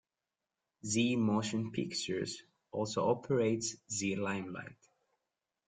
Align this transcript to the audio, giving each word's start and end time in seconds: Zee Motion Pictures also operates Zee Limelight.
Zee 0.83 1.15
Motion 1.15 1.71
Pictures 1.71 2.41
also 2.71 3.07
operates 3.07 3.75
Zee 3.91 4.15
Limelight. 4.15 4.75